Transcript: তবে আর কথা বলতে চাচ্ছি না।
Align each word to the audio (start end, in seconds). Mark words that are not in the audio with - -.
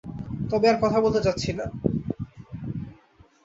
তবে 0.51 0.65
আর 0.69 0.77
কথা 0.81 0.99
বলতে 1.01 1.19
চাচ্ছি 1.21 1.51
না। 1.53 1.65